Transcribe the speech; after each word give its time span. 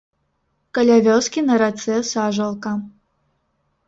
Каля 0.77 0.95
вёскі 1.07 1.43
на 1.49 1.57
рацэ 1.63 1.97
сажалка. 2.13 2.73